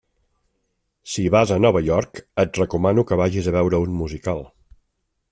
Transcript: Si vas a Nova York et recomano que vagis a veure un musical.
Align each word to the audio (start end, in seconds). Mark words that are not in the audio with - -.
Si 1.15 1.25
vas 1.35 1.51
a 1.55 1.57
Nova 1.65 1.83
York 1.89 2.21
et 2.43 2.59
recomano 2.61 3.03
que 3.11 3.19
vagis 3.21 3.49
a 3.51 3.53
veure 3.57 3.81
un 3.89 3.93
musical. 3.99 4.43